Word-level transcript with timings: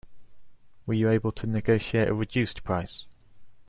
Were 0.87 0.95
you 0.95 1.09
able 1.11 1.31
to 1.33 1.45
negotiate 1.45 2.07
a 2.07 2.13
reduced 2.15 2.63
price? 2.63 3.05